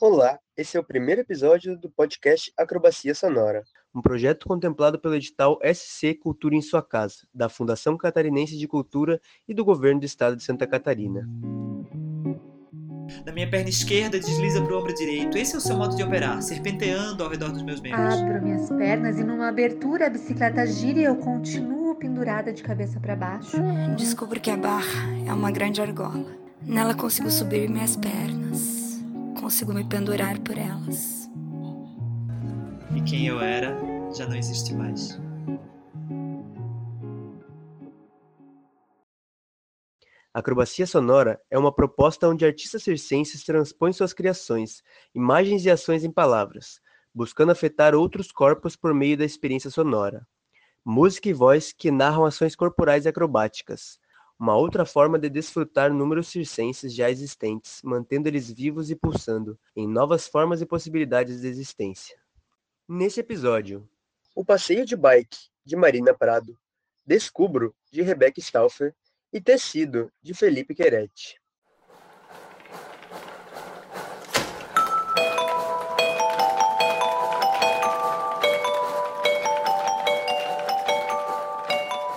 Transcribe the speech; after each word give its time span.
Olá, 0.00 0.38
esse 0.56 0.78
é 0.78 0.80
o 0.80 0.82
primeiro 0.82 1.20
episódio 1.20 1.76
do 1.76 1.90
podcast 1.90 2.50
Acrobacia 2.56 3.14
Sonora, 3.14 3.62
um 3.94 4.00
projeto 4.00 4.48
contemplado 4.48 4.98
pelo 4.98 5.14
edital 5.14 5.58
SC 5.62 6.14
Cultura 6.14 6.54
em 6.54 6.62
Sua 6.62 6.82
Casa, 6.82 7.16
da 7.34 7.50
Fundação 7.50 7.98
Catarinense 7.98 8.56
de 8.56 8.66
Cultura 8.66 9.20
e 9.46 9.52
do 9.52 9.62
Governo 9.62 10.00
do 10.00 10.06
Estado 10.06 10.36
de 10.36 10.42
Santa 10.42 10.66
Catarina. 10.66 11.28
Da 13.26 13.30
minha 13.30 13.50
perna 13.50 13.68
esquerda 13.68 14.18
desliza 14.18 14.62
para 14.62 14.74
o 14.74 14.78
ombro 14.78 14.94
direito. 14.94 15.36
Esse 15.36 15.54
é 15.54 15.58
o 15.58 15.60
seu 15.60 15.76
modo 15.76 15.94
de 15.94 16.02
operar, 16.02 16.40
serpenteando 16.40 17.22
ao 17.22 17.28
redor 17.28 17.50
dos 17.52 17.62
meus 17.62 17.82
membros. 17.82 18.14
Abro 18.14 18.42
minhas 18.42 18.70
pernas 18.70 19.18
e 19.18 19.22
numa 19.22 19.48
abertura 19.48 20.06
a 20.06 20.10
bicicleta 20.10 20.66
gira 20.66 20.98
e 20.98 21.04
eu 21.04 21.16
continuo 21.16 21.94
pendurada 21.94 22.54
de 22.54 22.62
cabeça 22.62 22.98
para 22.98 23.14
baixo. 23.14 23.58
Descubro 23.98 24.40
que 24.40 24.50
a 24.50 24.56
barra 24.56 25.10
é 25.26 25.32
uma 25.34 25.50
grande 25.50 25.82
argola. 25.82 26.24
Nela 26.62 26.94
consigo 26.94 27.30
subir 27.30 27.68
minhas 27.68 27.96
pernas. 27.96 28.79
Consigo 29.40 29.72
me 29.72 29.82
pendurar 29.82 30.38
por 30.40 30.58
elas. 30.58 31.30
E 32.94 33.00
quem 33.02 33.26
eu 33.26 33.40
era 33.40 33.74
já 34.14 34.26
não 34.26 34.36
existe 34.36 34.74
mais. 34.74 35.18
A 40.32 40.38
acrobacia 40.38 40.86
sonora 40.86 41.40
é 41.50 41.58
uma 41.58 41.74
proposta 41.74 42.28
onde 42.28 42.44
artistas 42.44 42.82
circenses 42.82 43.42
transpõem 43.42 43.92
suas 43.92 44.12
criações, 44.12 44.82
imagens 45.14 45.64
e 45.64 45.70
ações 45.70 46.04
em 46.04 46.10
palavras, 46.12 46.80
buscando 47.12 47.50
afetar 47.50 47.94
outros 47.94 48.30
corpos 48.30 48.76
por 48.76 48.94
meio 48.94 49.16
da 49.16 49.24
experiência 49.24 49.70
sonora. 49.70 50.26
Música 50.84 51.28
e 51.28 51.32
voz 51.32 51.72
que 51.72 51.90
narram 51.90 52.24
ações 52.24 52.54
corporais 52.54 53.06
e 53.06 53.08
acrobáticas, 53.08 53.98
uma 54.40 54.56
outra 54.56 54.86
forma 54.86 55.18
de 55.18 55.28
desfrutar 55.28 55.92
números 55.92 56.28
circenses 56.28 56.94
já 56.94 57.10
existentes, 57.10 57.82
mantendo 57.84 58.26
eles 58.26 58.50
vivos 58.50 58.90
e 58.90 58.96
pulsando 58.96 59.60
em 59.76 59.86
novas 59.86 60.26
formas 60.26 60.62
e 60.62 60.66
possibilidades 60.66 61.42
de 61.42 61.46
existência. 61.46 62.16
Nesse 62.88 63.20
episódio, 63.20 63.86
o 64.34 64.42
passeio 64.42 64.86
de 64.86 64.96
bike 64.96 65.36
de 65.62 65.76
Marina 65.76 66.14
Prado, 66.14 66.58
Descubro 67.04 67.74
de 67.92 68.00
Rebecca 68.00 68.40
Stauffer 68.40 68.94
e 69.30 69.42
Tecido, 69.42 70.10
de 70.22 70.32
Felipe 70.32 70.74
Queretti. 70.74 71.38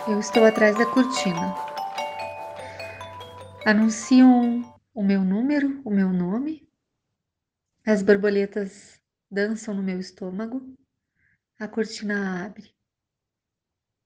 Eu 0.08 0.20
estou 0.20 0.46
atrás 0.46 0.78
da 0.78 0.86
cortina. 0.86 1.73
Anunciam 3.66 4.78
o 4.94 5.02
meu 5.02 5.24
número, 5.24 5.82
o 5.86 5.90
meu 5.90 6.12
nome. 6.12 6.70
As 7.86 8.04
borboletas 8.04 9.02
dançam 9.32 9.74
no 9.74 9.82
meu 9.82 10.02
estômago. 10.02 10.76
A 11.58 11.66
cortina 11.66 12.46
abre. 12.46 12.76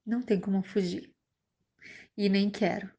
Não 0.05 0.21
tem 0.21 0.39
como 0.39 0.61
fugir. 0.61 1.11
E 2.15 2.29
nem 2.29 2.51
quero. 2.51 2.93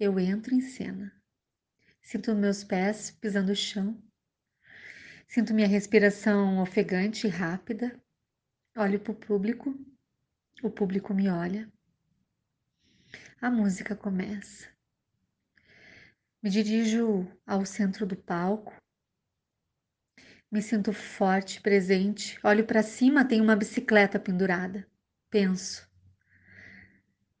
Eu 0.00 0.18
entro 0.18 0.54
em 0.54 0.62
cena. 0.62 1.12
Sinto 2.00 2.34
meus 2.34 2.64
pés 2.64 3.10
pisando 3.10 3.52
o 3.52 3.56
chão. 3.56 4.02
Sinto 5.28 5.52
minha 5.52 5.68
respiração 5.68 6.62
ofegante 6.62 7.26
e 7.26 7.30
rápida. 7.30 8.00
Olho 8.74 8.98
para 8.98 9.12
o 9.12 9.14
público. 9.14 9.78
O 10.62 10.70
público 10.70 11.12
me 11.12 11.28
olha. 11.28 11.70
A 13.38 13.50
música 13.50 13.94
começa. 13.94 14.75
Me 16.46 16.50
dirijo 16.50 17.26
ao 17.44 17.66
centro 17.66 18.06
do 18.06 18.14
palco. 18.14 18.72
Me 20.48 20.62
sinto 20.62 20.92
forte, 20.92 21.60
presente. 21.60 22.38
Olho 22.40 22.64
para 22.64 22.84
cima, 22.84 23.24
tem 23.24 23.40
uma 23.40 23.56
bicicleta 23.56 24.16
pendurada. 24.20 24.86
Penso: 25.28 25.90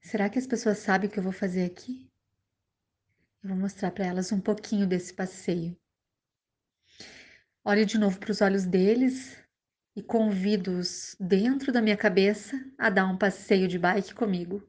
será 0.00 0.28
que 0.28 0.40
as 0.40 0.46
pessoas 0.48 0.78
sabem 0.78 1.08
o 1.08 1.12
que 1.12 1.20
eu 1.20 1.22
vou 1.22 1.30
fazer 1.30 1.64
aqui? 1.64 2.10
Eu 3.44 3.50
vou 3.50 3.56
mostrar 3.56 3.92
para 3.92 4.06
elas 4.06 4.32
um 4.32 4.40
pouquinho 4.40 4.88
desse 4.88 5.14
passeio. 5.14 5.78
Olho 7.64 7.86
de 7.86 7.98
novo 7.98 8.18
para 8.18 8.32
os 8.32 8.40
olhos 8.40 8.66
deles 8.66 9.40
e 9.94 10.02
convido-os 10.02 11.14
dentro 11.20 11.70
da 11.70 11.80
minha 11.80 11.96
cabeça 11.96 12.60
a 12.76 12.90
dar 12.90 13.06
um 13.06 13.16
passeio 13.16 13.68
de 13.68 13.78
bike 13.78 14.14
comigo. 14.14 14.68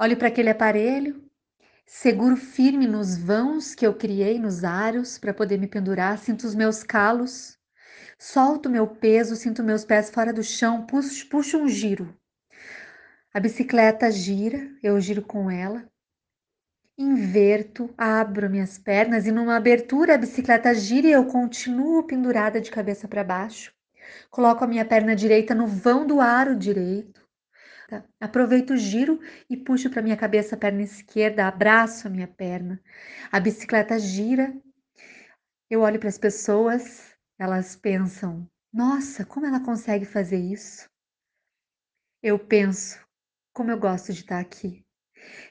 Olho 0.00 0.16
para 0.16 0.26
aquele 0.26 0.50
aparelho, 0.50 1.29
seguro 1.92 2.36
firme 2.36 2.86
nos 2.86 3.18
vãos 3.18 3.74
que 3.74 3.84
eu 3.84 3.92
criei 3.92 4.38
nos 4.38 4.62
aros 4.62 5.18
para 5.18 5.34
poder 5.34 5.58
me 5.58 5.66
pendurar, 5.66 6.16
sinto 6.18 6.44
os 6.44 6.54
meus 6.54 6.84
calos, 6.84 7.58
solto 8.16 8.70
meu 8.70 8.86
peso, 8.86 9.34
sinto 9.34 9.62
meus 9.64 9.84
pés 9.84 10.08
fora 10.08 10.32
do 10.32 10.42
chão, 10.42 10.86
puxo, 10.86 11.28
puxo 11.28 11.58
um 11.58 11.68
giro. 11.68 12.16
A 13.34 13.40
bicicleta 13.40 14.08
gira, 14.10 14.70
eu 14.82 15.00
giro 15.00 15.20
com 15.20 15.50
ela 15.50 15.84
inverto, 16.96 17.92
abro 17.96 18.50
minhas 18.50 18.76
pernas 18.78 19.26
e 19.26 19.32
numa 19.32 19.56
abertura 19.56 20.14
a 20.14 20.18
bicicleta 20.18 20.74
gira 20.74 21.06
e 21.06 21.12
eu 21.12 21.24
continuo 21.24 22.04
pendurada 22.04 22.60
de 22.60 22.70
cabeça 22.70 23.08
para 23.08 23.24
baixo. 23.24 23.72
Coloco 24.30 24.62
a 24.62 24.66
minha 24.66 24.84
perna 24.84 25.16
direita 25.16 25.54
no 25.54 25.66
vão 25.66 26.06
do 26.06 26.20
aro 26.20 26.54
direito. 26.54 27.19
Aproveito 28.20 28.70
o 28.70 28.76
giro 28.76 29.20
e 29.48 29.56
puxo 29.56 29.90
para 29.90 30.02
minha 30.02 30.16
cabeça 30.16 30.54
a 30.54 30.58
perna 30.58 30.82
esquerda, 30.82 31.46
abraço 31.46 32.06
a 32.06 32.10
minha 32.10 32.28
perna. 32.28 32.80
A 33.30 33.40
bicicleta 33.40 33.98
gira. 33.98 34.54
Eu 35.68 35.82
olho 35.82 35.98
para 35.98 36.08
as 36.08 36.18
pessoas, 36.18 37.16
elas 37.38 37.76
pensam: 37.76 38.48
"Nossa, 38.72 39.24
como 39.24 39.46
ela 39.46 39.60
consegue 39.60 40.04
fazer 40.04 40.38
isso?" 40.38 40.88
Eu 42.22 42.38
penso: 42.38 43.00
"Como 43.52 43.70
eu 43.70 43.78
gosto 43.78 44.12
de 44.12 44.20
estar 44.20 44.40
aqui." 44.40 44.84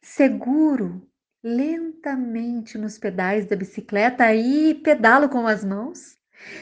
Seguro 0.02 1.08
lentamente 1.44 2.78
nos 2.78 2.98
pedais 2.98 3.46
da 3.46 3.56
bicicleta 3.56 4.34
e 4.34 4.76
pedalo 4.76 5.30
com 5.30 5.48
as 5.48 5.64
mãos. 5.64 6.19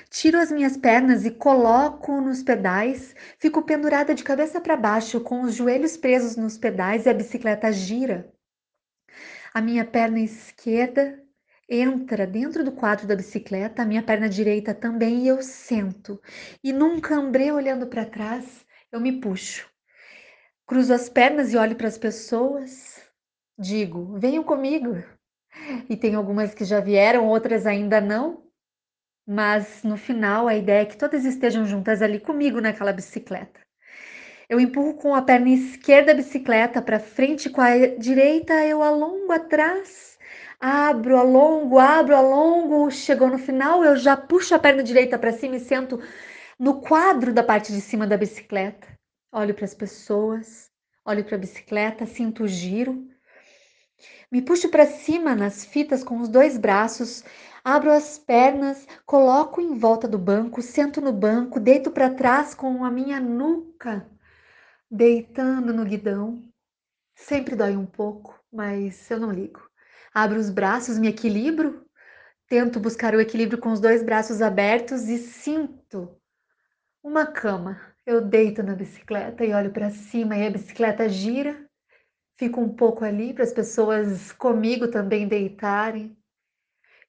Tiro 0.09 0.39
as 0.39 0.51
minhas 0.51 0.77
pernas 0.77 1.25
e 1.25 1.31
coloco 1.31 2.19
nos 2.21 2.41
pedais, 2.43 3.15
fico 3.37 3.61
pendurada 3.61 4.13
de 4.15 4.23
cabeça 4.23 4.59
para 4.59 4.75
baixo, 4.75 5.21
com 5.21 5.41
os 5.41 5.55
joelhos 5.55 5.95
presos 5.97 6.35
nos 6.35 6.57
pedais 6.57 7.05
e 7.05 7.09
a 7.09 7.13
bicicleta 7.13 7.71
gira. 7.71 8.31
A 9.53 9.61
minha 9.61 9.85
perna 9.85 10.19
esquerda 10.19 11.23
entra 11.69 12.25
dentro 12.25 12.63
do 12.63 12.71
quadro 12.71 13.05
da 13.05 13.15
bicicleta, 13.15 13.81
a 13.81 13.85
minha 13.85 14.03
perna 14.03 14.29
direita 14.29 14.73
também, 14.73 15.23
e 15.23 15.27
eu 15.27 15.41
sento. 15.41 16.21
E 16.63 16.71
num 16.71 16.99
cambrê 16.99 17.51
olhando 17.51 17.87
para 17.87 18.05
trás, 18.05 18.65
eu 18.91 18.99
me 18.99 19.19
puxo. 19.19 19.69
Cruzo 20.65 20.93
as 20.93 21.09
pernas 21.09 21.53
e 21.53 21.57
olho 21.57 21.75
para 21.75 21.87
as 21.87 21.97
pessoas, 21.97 23.01
digo: 23.57 24.17
venham 24.17 24.43
comigo. 24.43 25.03
E 25.89 25.97
tem 25.97 26.15
algumas 26.15 26.53
que 26.53 26.63
já 26.63 26.79
vieram, 26.79 27.27
outras 27.27 27.65
ainda 27.65 27.99
não. 27.99 28.46
Mas 29.27 29.83
no 29.83 29.97
final 29.97 30.47
a 30.47 30.55
ideia 30.55 30.83
é 30.83 30.85
que 30.85 30.95
todas 30.95 31.25
estejam 31.25 31.65
juntas 31.65 32.01
ali 32.01 32.17
comigo 32.17 32.61
naquela 32.61 32.93
bicicleta. 32.93 33.59
Eu 34.47 34.57
empurro 34.57 34.93
com 34.93 35.13
a 35.13 35.21
perna 35.21 35.49
esquerda 35.49 36.13
a 36.13 36.15
bicicleta 36.15 36.81
para 36.81 36.97
frente, 36.97 37.49
com 37.49 37.59
a 37.59 37.75
direita 37.97 38.53
eu 38.65 38.81
alongo 38.81 39.33
atrás, 39.33 40.17
abro, 40.57 41.17
alongo, 41.17 41.77
abro, 41.77 42.15
alongo. 42.15 42.89
Chegou 42.89 43.27
no 43.27 43.37
final, 43.37 43.83
eu 43.83 43.97
já 43.97 44.15
puxo 44.15 44.55
a 44.55 44.59
perna 44.59 44.81
direita 44.81 45.19
para 45.19 45.33
cima 45.33 45.57
e 45.57 45.59
sento 45.59 46.01
no 46.57 46.79
quadro 46.79 47.33
da 47.33 47.43
parte 47.43 47.73
de 47.73 47.81
cima 47.81 48.07
da 48.07 48.15
bicicleta. 48.15 48.87
Olho 49.33 49.53
para 49.53 49.65
as 49.65 49.73
pessoas, 49.73 50.71
olho 51.03 51.25
para 51.25 51.35
a 51.35 51.39
bicicleta, 51.39 52.05
sinto 52.05 52.43
o 52.43 52.47
giro. 52.47 53.05
Me 54.31 54.41
puxo 54.41 54.69
para 54.69 54.85
cima 54.85 55.35
nas 55.35 55.65
fitas 55.65 56.03
com 56.03 56.19
os 56.19 56.29
dois 56.29 56.57
braços, 56.57 57.23
abro 57.67 57.91
as 57.91 58.17
pernas, 58.17 58.87
coloco 59.05 59.59
em 59.59 59.77
volta 59.77 60.07
do 60.07 60.17
banco, 60.17 60.61
sento 60.61 61.01
no 61.01 61.11
banco, 61.11 61.59
deito 61.59 61.91
para 61.91 62.09
trás 62.09 62.55
com 62.55 62.85
a 62.85 62.89
minha 62.89 63.19
nuca 63.19 64.09
deitando 64.89 65.73
no 65.73 65.83
guidão. 65.83 66.41
Sempre 67.13 67.57
dói 67.57 67.75
um 67.75 67.85
pouco, 67.85 68.39
mas 68.49 69.11
eu 69.11 69.19
não 69.19 69.33
ligo. 69.33 69.59
Abro 70.13 70.39
os 70.39 70.49
braços, 70.49 70.97
me 70.97 71.09
equilibro, 71.09 71.85
tento 72.47 72.79
buscar 72.79 73.13
o 73.13 73.19
equilíbrio 73.19 73.59
com 73.59 73.73
os 73.73 73.81
dois 73.81 74.01
braços 74.01 74.41
abertos 74.41 75.09
e 75.09 75.17
sinto 75.17 76.17
uma 77.03 77.25
cama. 77.25 77.81
Eu 78.05 78.21
deito 78.21 78.63
na 78.63 78.75
bicicleta 78.75 79.43
e 79.43 79.53
olho 79.53 79.73
para 79.73 79.89
cima 79.89 80.37
e 80.37 80.47
a 80.47 80.49
bicicleta 80.49 81.09
gira 81.09 81.67
fico 82.37 82.61
um 82.61 82.73
pouco 82.73 83.03
ali 83.03 83.33
para 83.33 83.43
as 83.43 83.51
pessoas 83.51 84.31
comigo 84.31 84.87
também 84.87 85.27
deitarem. 85.27 86.16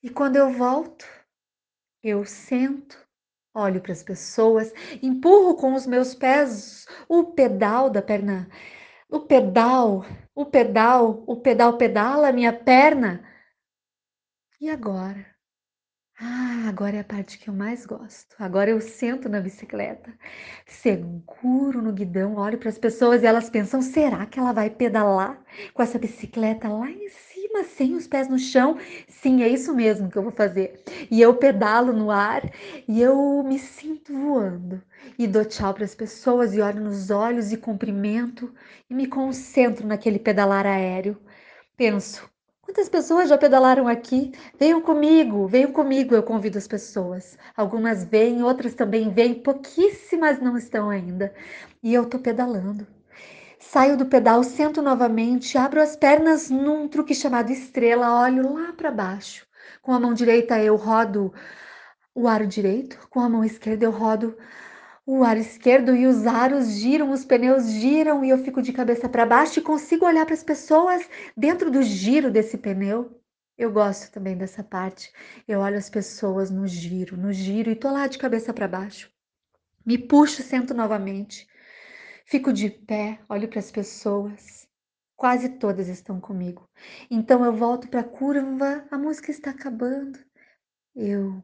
E 0.03 0.09
quando 0.09 0.37
eu 0.37 0.53
volto, 0.53 1.05
eu 2.03 2.25
sento, 2.25 2.97
olho 3.53 3.81
para 3.81 3.93
as 3.93 4.03
pessoas, 4.03 4.73
empurro 5.03 5.57
com 5.57 5.75
os 5.75 5.87
meus 5.87 6.15
pés 6.15 6.87
o 7.09 7.25
pedal 7.33 7.91
da 7.91 8.01
perna, 8.01 8.49
o 9.09 9.21
pedal, 9.21 10.05
o 10.35 10.47
pedal, 10.47 11.25
o 11.27 11.41
pedal 11.41 11.77
pedala 11.77 12.33
minha 12.33 12.53
perna. 12.53 13.25
E 14.61 14.71
agora? 14.71 15.39
agora 16.69 16.97
é 16.97 17.01
a 17.01 17.05
parte 17.05 17.39
que 17.39 17.49
eu 17.49 17.55
mais 17.55 17.87
gosto. 17.87 18.35
Agora 18.39 18.71
eu 18.71 18.81
sento 18.81 19.29
na 19.29 19.41
bicicleta, 19.41 20.13
seguro 20.67 21.81
no 21.83 21.93
guidão, 21.93 22.37
olho 22.37 22.59
para 22.59 22.69
as 22.69 22.79
pessoas 22.79 23.23
e 23.23 23.27
elas 23.27 23.49
pensam: 23.51 23.81
será 23.83 24.27
que 24.27 24.39
ela 24.39 24.53
vai 24.53 24.71
pedalar 24.71 25.43
com 25.73 25.83
essa 25.83 25.99
bicicleta 25.99 26.69
lá 26.69 26.91
em 26.91 27.09
cima, 27.09 27.28
sem 27.65 27.95
os 27.95 28.07
pés 28.07 28.29
no 28.29 28.39
chão? 28.39 28.79
Sim, 29.09 29.43
é 29.43 29.49
isso 29.49 29.75
mesmo 29.75 30.11
que 30.11 30.17
eu 30.17 30.23
vou 30.23 30.33
fazer. 30.33 30.83
E 31.11 31.21
eu 31.21 31.35
pedalo 31.37 31.93
no 31.93 32.11
ar 32.11 32.43
e 32.87 33.01
eu 33.01 33.43
me 33.45 33.59
sinto 33.59 34.13
voando. 34.13 34.83
E 35.19 35.27
dou 35.27 35.45
tchau 35.45 35.75
para 35.75 35.85
as 35.85 35.95
pessoas 35.95 36.55
e 36.55 36.61
olho 36.61 36.81
nos 36.83 37.11
olhos 37.11 37.53
e 37.53 37.57
cumprimento 37.57 38.53
e 38.89 38.95
me 38.95 39.07
concentro 39.07 39.87
naquele 39.87 40.19
pedalar 40.19 40.67
aéreo. 40.67 41.17
Penso, 41.77 42.29
Quantas 42.63 42.89
pessoas 42.91 43.31
já 43.31 43.39
pedalaram 43.39 43.89
aqui? 43.89 44.31
Venham 44.59 44.83
comigo, 44.83 45.49
venham 45.49 45.73
comigo, 45.73 46.15
eu 46.15 46.23
convido 46.23 46.59
as 46.59 46.69
pessoas. 46.69 47.39
Algumas 47.57 48.05
vêm, 48.05 48.43
outras 48.43 48.75
também 48.75 49.11
vêm, 49.11 49.35
pouquíssimas 49.35 50.39
não 50.39 50.55
estão 50.57 50.91
ainda. 50.91 51.35
E 51.83 51.95
eu 51.95 52.07
tô 52.07 52.19
pedalando. 52.19 52.87
Saio 53.61 53.97
do 53.97 54.07
pedal, 54.07 54.43
sento 54.43 54.81
novamente, 54.83 55.59
abro 55.59 55.81
as 55.81 55.95
pernas 55.97 56.49
num 56.51 56.89
truque 56.89 57.15
chamado 57.15 57.51
estrela, 57.51 58.23
olho 58.23 58.55
lá 58.55 58.73
para 58.73 58.91
baixo. 58.91 59.47
Com 59.83 59.93
a 59.93 60.01
mão 60.01 60.15
direita 60.15 60.59
eu 60.63 60.77
rodo 60.77 61.33
o 62.15 62.27
aro 62.27 62.47
direito, 62.47 62.99
com 63.11 63.21
a 63.21 63.29
mão 63.29 63.45
esquerda 63.45 63.85
eu 63.85 63.91
rodo 63.91 64.37
o 65.07 65.25
ar 65.25 65.39
esquerdo 65.39 65.97
e 65.97 66.07
os 66.07 66.27
aros 66.27 66.69
giram, 66.73 67.11
os 67.11 67.25
pneus 67.25 67.71
giram 67.71 68.25
e 68.25 68.31
eu 68.31 68.39
fico 68.45 68.61
de 68.61 68.73
cabeça 68.73 69.09
para 69.09 69.25
baixo 69.25 69.59
e 69.59 69.63
consigo 69.63 70.05
olhar 70.05 70.27
para 70.27 70.35
as 70.35 70.45
pessoas 70.45 71.09
dentro 71.37 71.71
do 71.71 71.83
giro 71.83 72.31
desse 72.31 72.59
pneu. 72.59 73.19
Eu 73.57 73.73
gosto 73.73 74.13
também 74.13 74.37
dessa 74.37 74.63
parte. 74.63 75.11
Eu 75.49 75.61
olho 75.61 75.79
as 75.79 75.89
pessoas 75.89 76.51
no 76.51 76.67
giro, 76.67 77.17
no 77.17 77.33
giro 77.33 77.71
e 77.71 77.77
tô 77.77 77.91
lá 77.91 78.07
de 78.07 78.19
cabeça 78.19 78.53
para 78.53 78.69
baixo. 78.69 79.11
Me 79.85 79.97
puxo, 79.97 80.43
sento 80.43 80.75
novamente. 80.75 81.47
Fico 82.29 82.53
de 82.53 82.71
pé, 82.71 83.21
olho 83.29 83.49
para 83.49 83.59
as 83.59 83.71
pessoas. 83.71 84.69
Quase 85.17 85.49
todas 85.59 85.89
estão 85.89 86.21
comigo. 86.21 86.69
Então 87.11 87.45
eu 87.45 87.53
volto 87.53 87.89
para 87.89 88.01
a 88.01 88.05
curva, 88.05 88.87
a 88.91 88.99
música 88.99 89.31
está 89.31 89.51
acabando. 89.51 90.19
Eu 90.95 91.43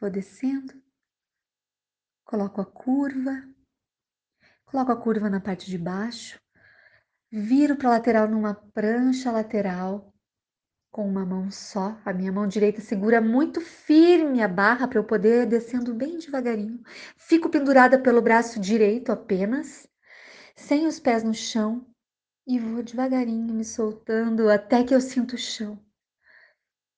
vou 0.00 0.10
descendo 0.10 0.74
Coloco 2.24 2.60
a 2.60 2.64
curva, 2.64 3.46
coloco 4.64 4.90
a 4.90 4.96
curva 4.96 5.28
na 5.28 5.40
parte 5.40 5.70
de 5.70 5.76
baixo, 5.76 6.40
viro 7.30 7.76
para 7.76 7.90
a 7.90 7.92
lateral 7.92 8.26
numa 8.26 8.54
prancha 8.54 9.30
lateral 9.30 10.10
com 10.90 11.06
uma 11.06 11.26
mão 11.26 11.50
só. 11.50 12.00
A 12.02 12.14
minha 12.14 12.32
mão 12.32 12.48
direita 12.48 12.80
segura 12.80 13.20
muito 13.20 13.60
firme 13.60 14.42
a 14.42 14.48
barra 14.48 14.88
para 14.88 14.98
eu 14.98 15.04
poder 15.04 15.46
descendo 15.46 15.92
bem 15.92 16.18
devagarinho. 16.18 16.82
Fico 17.14 17.50
pendurada 17.50 18.00
pelo 18.00 18.22
braço 18.22 18.58
direito 18.58 19.12
apenas, 19.12 19.86
sem 20.54 20.86
os 20.86 21.00
pés 21.00 21.22
no 21.22 21.34
chão 21.34 21.86
e 22.46 22.58
vou 22.58 22.82
devagarinho 22.82 23.54
me 23.54 23.64
soltando 23.64 24.50
até 24.50 24.84
que 24.84 24.94
eu 24.94 25.00
sinto 25.00 25.34
o 25.34 25.38
chão. 25.38 25.78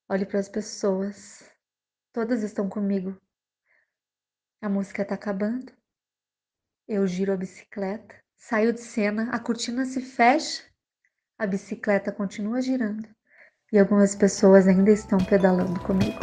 Olho 0.08 0.26
para 0.26 0.38
as 0.38 0.48
pessoas. 0.48 1.50
Todas 2.12 2.42
estão 2.42 2.68
comigo. 2.68 3.20
A 4.60 4.68
música 4.68 5.04
tá 5.04 5.14
acabando. 5.14 5.72
Eu 6.88 7.06
giro 7.06 7.32
a 7.32 7.36
bicicleta, 7.36 8.14
saio 8.36 8.72
de 8.72 8.80
cena, 8.80 9.28
a 9.30 9.38
cortina 9.38 9.84
se 9.84 10.00
fecha, 10.00 10.62
a 11.36 11.46
bicicleta 11.46 12.12
continua 12.12 12.62
girando 12.62 13.08
e 13.72 13.78
algumas 13.78 14.14
pessoas 14.14 14.68
ainda 14.68 14.90
estão 14.90 15.18
pedalando 15.18 15.80
comigo. 15.80 16.18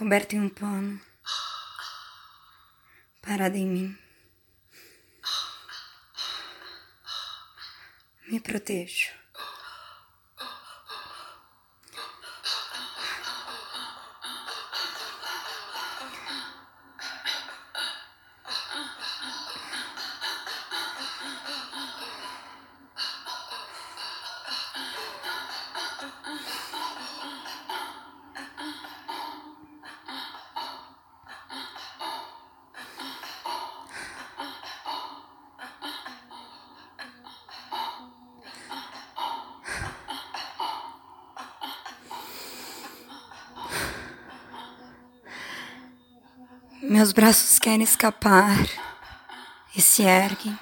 Coberta 0.00 0.34
em 0.34 0.40
um 0.40 0.48
pano, 0.48 0.98
parada 3.20 3.58
em 3.58 3.66
mim. 3.66 3.98
Me 8.26 8.40
protejo. 8.40 9.19
Meus 46.82 47.12
braços 47.12 47.58
querem 47.58 47.82
escapar 47.82 48.56
e 49.76 49.82
se 49.82 50.02
erguem. 50.02 50.58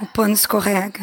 O 0.00 0.06
pano 0.06 0.34
escorrega. 0.34 1.00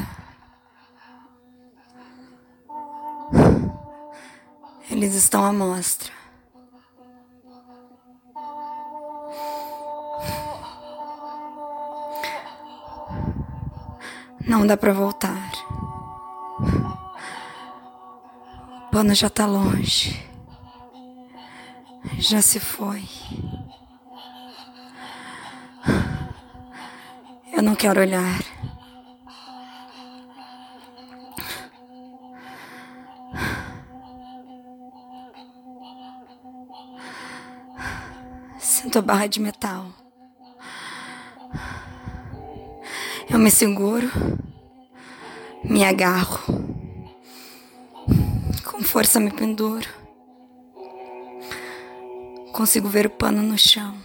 Eles 4.89 5.13
estão 5.13 5.43
à 5.43 5.51
mostra. 5.51 6.13
Não 14.47 14.65
dá 14.65 14.77
para 14.77 14.93
voltar. 14.93 15.44
Pano 18.95 19.13
já 19.13 19.29
tá 19.29 19.45
longe. 19.45 20.17
Já 22.17 22.41
se 22.41 22.61
foi. 22.61 23.03
Eu 27.51 27.61
não 27.61 27.75
quero 27.75 27.99
olhar. 27.99 28.39
Sinto 38.57 38.99
a 38.99 39.01
barra 39.01 39.27
de 39.27 39.41
metal. 39.41 39.87
Eu 43.29 43.39
me 43.39 43.51
seguro, 43.51 44.09
me 45.65 45.83
agarro 45.83 46.74
força 48.83 49.19
me 49.19 49.31
penduro. 49.31 49.87
Consigo 52.51 52.87
ver 52.87 53.07
o 53.07 53.09
pano 53.09 53.41
no 53.41 53.57
chão. 53.57 53.95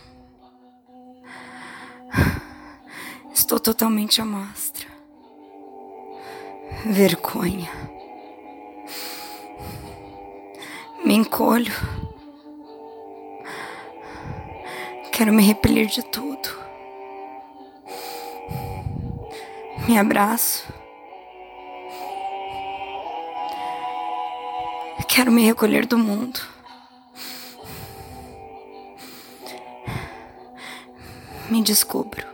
Estou 3.32 3.58
totalmente 3.58 4.20
à 4.20 4.24
mostra. 4.24 4.86
Vergonha. 6.86 7.70
Me 11.04 11.14
encolho. 11.14 11.72
Quero 15.12 15.32
me 15.32 15.42
repelir 15.42 15.86
de 15.86 16.02
tudo. 16.02 16.48
Me 19.86 19.98
abraço. 19.98 20.79
Quero 25.20 25.32
me 25.32 25.44
recolher 25.44 25.84
do 25.84 25.98
mundo. 25.98 26.40
Me 31.50 31.62
descubro. 31.62 32.26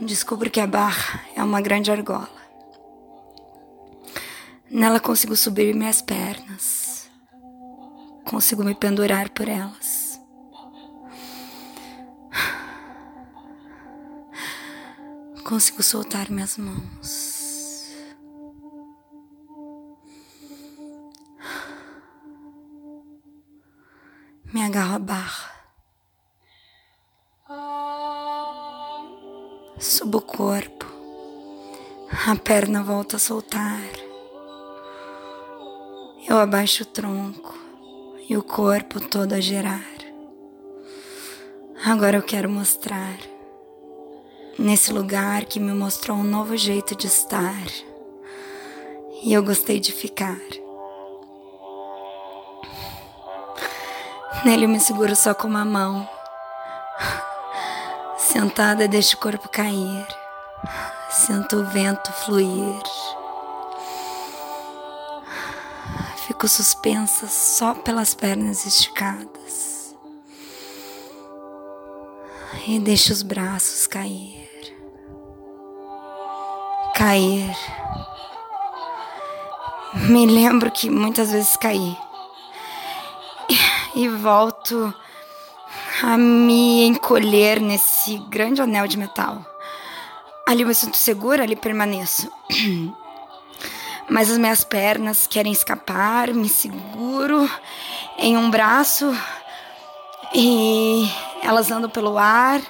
descubro 0.00 0.48
que 0.48 0.60
a 0.60 0.66
barra 0.66 1.26
é 1.36 1.42
uma 1.42 1.60
grande 1.60 1.92
argola. 1.92 2.30
Nela 4.70 4.98
consigo 4.98 5.36
subir 5.36 5.74
minhas 5.74 6.00
pernas, 6.00 6.87
consigo 8.28 8.62
me 8.62 8.74
pendurar 8.74 9.30
por 9.30 9.48
elas. 9.48 10.20
Consigo 15.42 15.82
soltar 15.82 16.30
minhas 16.30 16.58
mãos. 16.58 17.88
Me 24.52 24.62
agarro 24.62 24.96
a 24.96 24.98
barra. 24.98 25.54
Subo 29.78 30.18
o 30.18 30.22
corpo. 30.22 30.86
A 32.26 32.36
perna 32.36 32.82
volta 32.82 33.16
a 33.16 33.18
soltar. 33.18 33.88
Eu 36.28 36.38
abaixo 36.38 36.82
o 36.82 36.86
tronco 36.86 37.67
e 38.28 38.36
o 38.36 38.42
corpo 38.42 39.00
todo 39.00 39.32
a 39.32 39.40
girar. 39.40 39.82
Agora 41.84 42.18
eu 42.18 42.22
quero 42.22 42.50
mostrar, 42.50 43.16
nesse 44.58 44.92
lugar 44.92 45.44
que 45.46 45.58
me 45.58 45.72
mostrou 45.72 46.18
um 46.18 46.24
novo 46.24 46.56
jeito 46.56 46.94
de 46.94 47.06
estar, 47.06 47.64
e 49.22 49.32
eu 49.32 49.42
gostei 49.42 49.80
de 49.80 49.92
ficar. 49.92 50.38
Nele 54.44 54.66
eu 54.66 54.68
me 54.68 54.78
seguro 54.78 55.16
só 55.16 55.32
com 55.32 55.48
uma 55.48 55.64
mão. 55.64 56.08
Sentada, 58.18 58.86
deixo 58.86 59.16
o 59.16 59.20
corpo 59.20 59.48
cair. 59.48 60.06
Sinto 61.10 61.56
o 61.56 61.64
vento 61.64 62.12
fluir. 62.12 62.82
Fico 66.28 66.46
suspensa 66.46 67.26
só 67.26 67.72
pelas 67.72 68.14
pernas 68.14 68.66
esticadas. 68.66 69.96
E 72.66 72.78
deixo 72.78 73.14
os 73.14 73.22
braços 73.22 73.86
cair. 73.86 74.46
Cair. 76.94 77.56
Me 80.10 80.26
lembro 80.26 80.70
que 80.70 80.90
muitas 80.90 81.32
vezes 81.32 81.56
caí. 81.56 81.96
E 83.94 84.06
volto 84.06 84.94
a 86.02 86.18
me 86.18 86.84
encolher 86.88 87.58
nesse 87.58 88.18
grande 88.28 88.60
anel 88.60 88.86
de 88.86 88.98
metal. 88.98 89.42
Ali 90.46 90.60
eu 90.60 90.68
me 90.68 90.74
sinto 90.74 90.98
segura, 90.98 91.44
ali 91.44 91.56
permaneço. 91.56 92.30
Mas 94.08 94.30
as 94.30 94.38
minhas 94.38 94.64
pernas 94.64 95.26
querem 95.26 95.52
escapar, 95.52 96.32
me 96.32 96.48
seguro 96.48 97.50
em 98.16 98.38
um 98.38 98.50
braço 98.50 99.14
e 100.34 101.06
elas 101.42 101.70
andam 101.70 101.90
pelo 101.90 102.16
ar. 102.16 102.60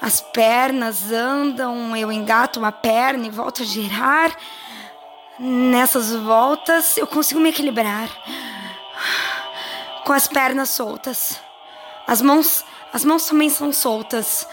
As 0.00 0.20
pernas 0.20 1.12
andam, 1.12 1.96
eu 1.96 2.10
engato 2.10 2.58
uma 2.58 2.72
perna 2.72 3.26
e 3.26 3.30
volto 3.30 3.62
a 3.62 3.66
girar. 3.66 4.34
Nessas 5.38 6.14
voltas 6.14 6.96
eu 6.96 7.06
consigo 7.06 7.40
me 7.40 7.50
equilibrar 7.50 8.08
com 10.04 10.12
as 10.12 10.26
pernas 10.26 10.70
soltas. 10.70 11.40
As 12.06 12.20
mãos, 12.20 12.64
as 12.92 13.04
mãos 13.04 13.26
também 13.26 13.50
são 13.50 13.72
soltas. 13.72 14.46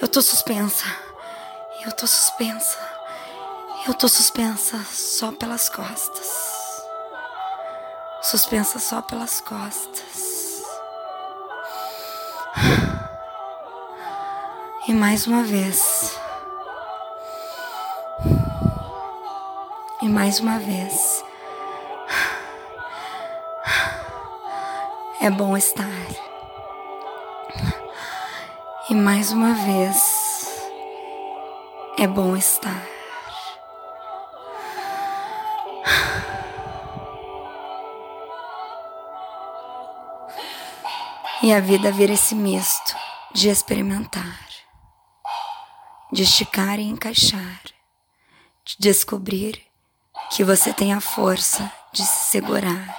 Eu 0.00 0.08
tô 0.08 0.20
suspensa. 0.22 0.84
Eu 1.84 1.92
tô 1.92 2.06
suspensa. 2.06 2.85
Eu 3.88 3.94
tô 3.94 4.08
suspensa 4.08 4.82
só 4.90 5.30
pelas 5.30 5.68
costas. 5.68 6.26
Suspensa 8.20 8.80
só 8.80 9.00
pelas 9.00 9.40
costas. 9.40 10.64
E 14.88 14.92
mais 14.92 15.28
uma 15.28 15.44
vez. 15.44 16.18
E 20.02 20.08
mais 20.08 20.40
uma 20.40 20.58
vez. 20.58 21.24
É 25.20 25.30
bom 25.30 25.56
estar. 25.56 25.86
E 28.90 28.94
mais 28.94 29.30
uma 29.30 29.54
vez, 29.54 30.48
é 31.98 32.06
bom 32.06 32.36
estar. 32.36 32.95
E 41.46 41.52
a 41.52 41.60
vida 41.60 41.92
vira 41.92 42.12
esse 42.12 42.34
misto 42.34 42.96
de 43.32 43.48
experimentar, 43.48 44.40
de 46.12 46.24
esticar 46.24 46.80
e 46.80 46.82
encaixar, 46.82 47.60
de 48.64 48.74
descobrir 48.80 49.62
que 50.32 50.42
você 50.42 50.72
tem 50.72 50.92
a 50.92 51.00
força 51.00 51.70
de 51.92 52.02
se 52.04 52.32
segurar 52.32 52.98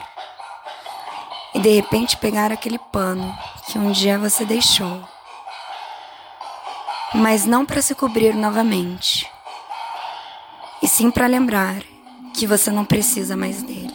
e 1.53 1.59
de 1.59 1.71
repente 1.71 2.15
pegar 2.15 2.49
aquele 2.49 2.79
pano 2.79 3.37
que 3.65 3.77
um 3.77 3.91
dia 3.91 4.17
você 4.17 4.45
deixou, 4.45 5.05
mas 7.15 7.43
não 7.43 7.65
para 7.65 7.81
se 7.81 7.93
cobrir 7.93 8.33
novamente, 8.33 9.29
e 10.81 10.87
sim 10.87 11.11
para 11.11 11.27
lembrar 11.27 11.83
que 12.33 12.47
você 12.47 12.71
não 12.71 12.85
precisa 12.85 13.35
mais 13.35 13.61
dele. 13.61 13.86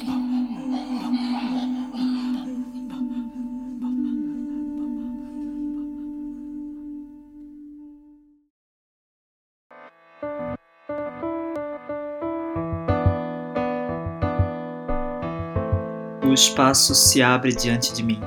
O 16.33 16.35
espaço 16.35 16.95
se 16.95 17.21
abre 17.21 17.55
diante 17.55 17.93
de 17.93 18.03
mim. 18.03 18.19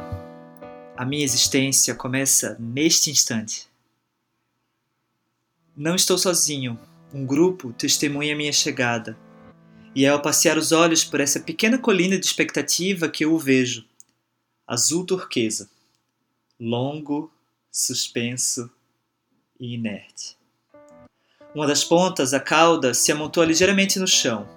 A 0.95 1.03
minha 1.03 1.25
existência 1.25 1.95
começa 1.95 2.55
neste 2.59 3.09
instante. 3.09 3.67
Não 5.75 5.95
estou 5.95 6.15
sozinho, 6.15 6.79
um 7.11 7.25
grupo 7.25 7.73
testemunha 7.73 8.35
minha 8.35 8.53
chegada. 8.53 9.17
E 9.95 10.05
é 10.05 10.09
ao 10.09 10.21
passear 10.21 10.55
os 10.55 10.71
olhos 10.71 11.03
por 11.03 11.19
essa 11.19 11.39
pequena 11.39 11.79
colina 11.79 12.15
de 12.15 12.27
expectativa 12.27 13.09
que 13.09 13.25
eu 13.25 13.33
o 13.33 13.39
vejo, 13.39 13.83
azul 14.67 15.03
turquesa, 15.03 15.67
longo, 16.59 17.33
suspenso 17.71 18.69
e 19.59 19.73
inerte. 19.73 20.37
Uma 21.55 21.65
das 21.65 21.83
pontas, 21.83 22.35
a 22.35 22.39
cauda, 22.39 22.93
se 22.93 23.11
amontoa 23.11 23.45
ligeiramente 23.45 23.97
no 23.97 24.07
chão. 24.07 24.47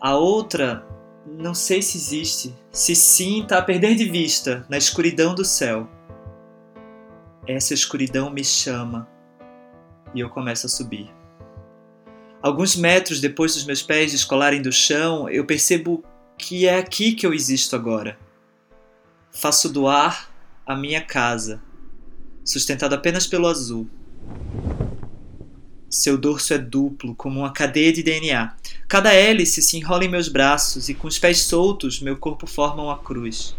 A 0.00 0.16
outra 0.16 0.84
não 1.26 1.54
sei 1.54 1.82
se 1.82 1.98
existe. 1.98 2.54
Se 2.70 2.94
sim, 2.94 3.42
está 3.42 3.58
a 3.58 3.62
perder 3.62 3.96
de 3.96 4.04
vista 4.04 4.64
na 4.68 4.78
escuridão 4.78 5.34
do 5.34 5.44
céu. 5.44 5.88
Essa 7.46 7.74
escuridão 7.74 8.30
me 8.30 8.44
chama 8.44 9.08
e 10.14 10.20
eu 10.20 10.30
começo 10.30 10.66
a 10.66 10.68
subir. 10.68 11.12
Alguns 12.40 12.76
metros 12.76 13.20
depois 13.20 13.54
dos 13.54 13.64
meus 13.64 13.82
pés 13.82 14.12
descolarem 14.12 14.62
do 14.62 14.70
chão, 14.70 15.28
eu 15.28 15.44
percebo 15.44 16.04
que 16.38 16.66
é 16.66 16.78
aqui 16.78 17.12
que 17.12 17.26
eu 17.26 17.34
existo 17.34 17.74
agora. 17.74 18.18
Faço 19.30 19.68
do 19.68 19.88
ar 19.88 20.30
a 20.64 20.76
minha 20.76 21.00
casa, 21.00 21.60
sustentado 22.44 22.94
apenas 22.94 23.26
pelo 23.26 23.48
azul. 23.48 23.88
Seu 25.90 26.18
dorso 26.18 26.52
é 26.52 26.58
duplo, 26.58 27.14
como 27.14 27.40
uma 27.40 27.52
cadeia 27.52 27.92
de 27.92 28.02
DNA. 28.02 28.54
Cada 28.88 29.12
hélice 29.12 29.60
se 29.62 29.76
enrola 29.76 30.04
em 30.04 30.08
meus 30.08 30.28
braços 30.28 30.88
e, 30.88 30.94
com 30.94 31.08
os 31.08 31.18
pés 31.18 31.42
soltos, 31.42 32.00
meu 32.00 32.16
corpo 32.16 32.46
forma 32.46 32.82
uma 32.82 32.98
cruz. 32.98 33.56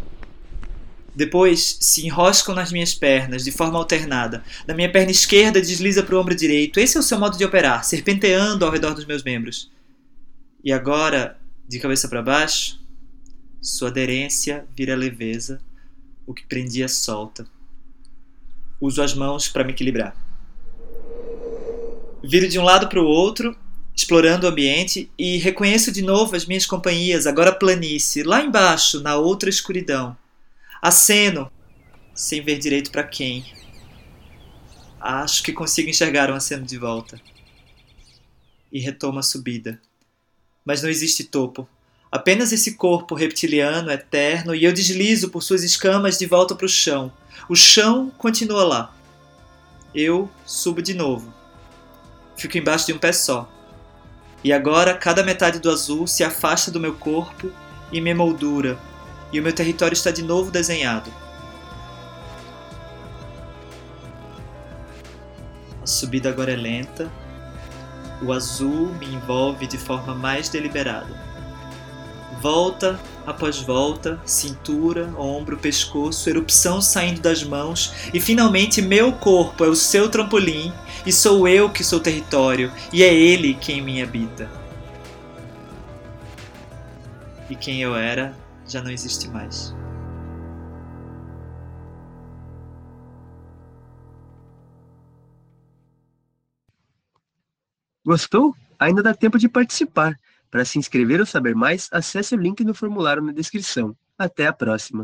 Depois 1.14 1.76
se 1.80 2.06
enroscam 2.06 2.54
nas 2.54 2.72
minhas 2.72 2.94
pernas, 2.94 3.44
de 3.44 3.52
forma 3.52 3.78
alternada. 3.78 4.42
Da 4.66 4.72
minha 4.72 4.90
perna 4.90 5.10
esquerda 5.10 5.60
desliza 5.60 6.02
para 6.02 6.14
o 6.14 6.20
ombro 6.20 6.34
direito. 6.34 6.80
Esse 6.80 6.96
é 6.96 7.00
o 7.00 7.02
seu 7.02 7.18
modo 7.18 7.36
de 7.36 7.44
operar, 7.44 7.84
serpenteando 7.84 8.64
ao 8.64 8.70
redor 8.70 8.94
dos 8.94 9.04
meus 9.04 9.22
membros. 9.22 9.70
E 10.64 10.72
agora, 10.72 11.38
de 11.68 11.78
cabeça 11.78 12.08
para 12.08 12.22
baixo, 12.22 12.80
sua 13.60 13.88
aderência 13.88 14.64
vira 14.74 14.96
leveza, 14.96 15.60
o 16.26 16.32
que 16.32 16.46
prendia 16.46 16.88
solta. 16.88 17.46
Uso 18.80 19.02
as 19.02 19.12
mãos 19.12 19.48
para 19.48 19.64
me 19.64 19.72
equilibrar. 19.72 20.16
Viro 22.22 22.48
de 22.48 22.58
um 22.58 22.64
lado 22.64 22.88
para 22.88 23.02
o 23.02 23.06
outro, 23.06 23.56
explorando 23.98 24.46
o 24.46 24.50
ambiente 24.50 25.10
e 25.18 25.38
reconheço 25.38 25.90
de 25.90 26.02
novo 26.02 26.36
as 26.36 26.46
minhas 26.46 26.64
companhias, 26.64 27.26
agora 27.26 27.50
planície, 27.52 28.22
lá 28.22 28.40
embaixo, 28.40 29.00
na 29.00 29.16
outra 29.16 29.50
escuridão. 29.50 30.16
Aceno, 30.80 31.50
sem 32.14 32.40
ver 32.40 32.58
direito 32.58 32.92
para 32.92 33.02
quem. 33.02 33.44
Acho 35.00 35.42
que 35.42 35.52
consigo 35.52 35.90
enxergar 35.90 36.30
o 36.30 36.34
aceno 36.34 36.64
de 36.64 36.78
volta. 36.78 37.20
E 38.70 38.78
retomo 38.78 39.18
a 39.18 39.22
subida. 39.22 39.82
Mas 40.64 40.80
não 40.80 40.88
existe 40.88 41.24
topo. 41.24 41.68
Apenas 42.10 42.52
esse 42.52 42.76
corpo 42.76 43.16
reptiliano 43.16 43.90
eterno 43.90 44.54
e 44.54 44.62
eu 44.62 44.72
deslizo 44.72 45.28
por 45.28 45.42
suas 45.42 45.64
escamas 45.64 46.16
de 46.16 46.24
volta 46.24 46.54
para 46.54 46.66
o 46.66 46.68
chão. 46.68 47.12
O 47.48 47.56
chão 47.56 48.10
continua 48.16 48.62
lá. 48.62 48.96
Eu 49.92 50.30
subo 50.46 50.80
de 50.80 50.94
novo. 50.94 51.34
Fico 52.36 52.56
embaixo 52.56 52.86
de 52.86 52.92
um 52.92 52.98
pé 52.98 53.12
só. 53.12 53.57
E 54.42 54.52
agora 54.52 54.94
cada 54.94 55.22
metade 55.22 55.58
do 55.58 55.70
azul 55.70 56.06
se 56.06 56.22
afasta 56.22 56.70
do 56.70 56.78
meu 56.78 56.94
corpo 56.94 57.50
e 57.90 58.00
me 58.00 58.14
moldura, 58.14 58.78
e 59.32 59.40
o 59.40 59.42
meu 59.42 59.52
território 59.52 59.94
está 59.94 60.10
de 60.10 60.22
novo 60.22 60.50
desenhado. 60.50 61.10
A 65.82 65.86
subida 65.86 66.28
agora 66.28 66.52
é 66.52 66.56
lenta, 66.56 67.10
o 68.22 68.32
azul 68.32 68.94
me 68.94 69.06
envolve 69.06 69.66
de 69.66 69.78
forma 69.78 70.14
mais 70.14 70.48
deliberada. 70.48 71.27
Volta 72.40 72.98
após 73.26 73.60
volta, 73.60 74.20
cintura, 74.24 75.12
ombro, 75.18 75.58
pescoço, 75.58 76.30
erupção 76.30 76.80
saindo 76.80 77.20
das 77.20 77.44
mãos, 77.44 77.92
e 78.14 78.20
finalmente 78.20 78.80
meu 78.80 79.12
corpo 79.12 79.64
é 79.64 79.68
o 79.68 79.76
seu 79.76 80.08
trampolim, 80.08 80.72
e 81.04 81.12
sou 81.12 81.46
eu 81.46 81.68
que 81.68 81.84
sou 81.84 82.00
território, 82.00 82.72
e 82.90 83.02
é 83.02 83.12
ele 83.12 83.54
quem 83.54 83.82
me 83.82 84.02
habita. 84.02 84.48
E 87.50 87.54
quem 87.54 87.82
eu 87.82 87.94
era 87.94 88.34
já 88.66 88.82
não 88.82 88.90
existe 88.90 89.28
mais. 89.28 89.74
Gostou? 98.04 98.54
Ainda 98.78 99.02
dá 99.02 99.12
tempo 99.12 99.38
de 99.38 99.50
participar. 99.50 100.18
Para 100.50 100.64
se 100.64 100.78
inscrever 100.78 101.20
ou 101.20 101.26
saber 101.26 101.54
mais, 101.54 101.88
acesse 101.92 102.34
o 102.34 102.38
link 102.38 102.64
no 102.64 102.74
formulário 102.74 103.22
na 103.22 103.32
descrição. 103.32 103.96
Até 104.16 104.46
a 104.46 104.52
próxima! 104.52 104.96